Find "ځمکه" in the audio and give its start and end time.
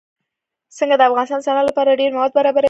0.77-0.95